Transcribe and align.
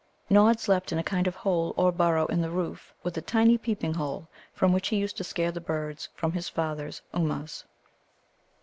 Nod 0.31 0.59
slept 0.59 0.91
in 0.91 0.97
a 0.97 1.03
kind 1.03 1.27
of 1.27 1.35
hole 1.35 1.75
or 1.77 1.91
burrow 1.91 2.25
in 2.25 2.41
the 2.41 2.49
roof, 2.49 2.91
with 3.03 3.15
a 3.19 3.21
tiny 3.21 3.55
peeping 3.55 3.93
hole, 3.93 4.27
from 4.51 4.73
which 4.73 4.87
he 4.87 4.95
used 4.97 5.15
to 5.17 5.23
scare 5.23 5.51
the 5.51 5.61
birds 5.61 6.09
from 6.15 6.31
his 6.31 6.49
father's 6.49 7.03
Ummuz. 7.13 7.65